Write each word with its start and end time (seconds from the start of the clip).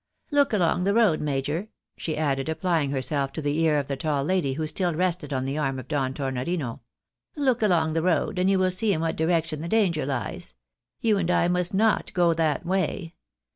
"Look 0.31 0.51
along 0.51 0.83
the 0.83 0.95
road, 0.95 1.21
major," 1.21 1.67
she 1.95 2.17
added, 2.17 2.49
applying 2.49 2.89
herself 2.89 3.31
to 3.33 3.41
the 3.43 3.59
ear 3.59 3.77
of 3.77 3.87
the 3.87 3.95
tall 3.95 4.23
lady 4.23 4.53
who 4.53 4.65
still 4.65 4.95
rested 4.95 5.31
on 5.31 5.45
the 5.45 5.59
arm 5.59 5.77
of 5.77 5.87
Don 5.87 6.11
Tornorino." 6.15 6.79
Look 7.35 7.61
along 7.61 7.93
the 7.93 8.01
road, 8.01 8.39
and 8.39 8.49
you 8.49 8.57
will 8.57 8.71
see 8.71 8.93
in 8.93 9.01
what 9.01 9.15
direc 9.15 9.43
tion 9.43 9.61
the 9.61 9.67
danger 9.67 10.07
lies. 10.07 10.55
You 11.01 11.19
and 11.19 11.29
I 11.29 11.47
must 11.49 11.75
not 11.75 12.11
go 12.15 12.33
that 12.33 12.65
way. 12.65 13.13